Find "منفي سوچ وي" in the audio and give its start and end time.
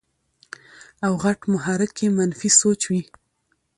2.17-3.01